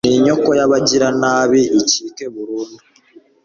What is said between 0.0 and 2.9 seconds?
n'inyoko y'abagiranabi icike burundu